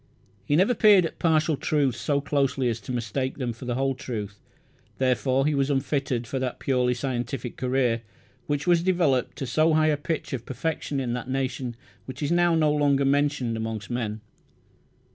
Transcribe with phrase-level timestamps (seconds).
[0.43, 3.93] He never peered at partial truths so closely as to mistake them for the whole
[3.93, 4.39] truth;
[4.97, 8.01] therefore, he was unfitted for that purely scientific career
[8.47, 11.75] which was developed to so high a pitch of perfection in that nation
[12.05, 14.21] which is now no longer mentioned amongst men.